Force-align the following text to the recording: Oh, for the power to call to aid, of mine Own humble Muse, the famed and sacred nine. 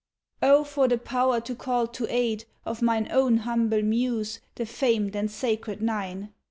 Oh, 0.41 0.63
for 0.63 0.87
the 0.87 0.97
power 0.97 1.39
to 1.41 1.53
call 1.53 1.85
to 1.85 2.11
aid, 2.11 2.45
of 2.65 2.81
mine 2.81 3.07
Own 3.11 3.37
humble 3.37 3.83
Muse, 3.83 4.39
the 4.55 4.65
famed 4.65 5.15
and 5.15 5.29
sacred 5.29 5.79
nine. 5.79 6.33